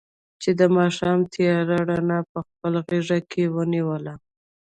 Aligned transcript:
چې 0.41 0.49
د 0.59 0.61
ماښام 0.77 1.19
تیارې 1.33 1.77
رڼا 1.89 2.19
په 2.31 2.39
خپل 2.47 2.73
غېږ 2.87 3.09
کې 3.31 3.43
ونیوله. 3.55 4.13